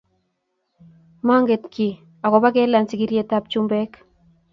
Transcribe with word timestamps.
manget 1.27 1.63
kiiy 1.73 1.99
agoba 2.25 2.47
kelany 2.55 2.87
sigiryetab 2.89 3.43
chumbek 3.51 3.91